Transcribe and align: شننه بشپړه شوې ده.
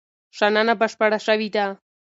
شننه 0.37 0.73
بشپړه 0.79 1.19
شوې 1.25 1.49
ده. 1.55 1.65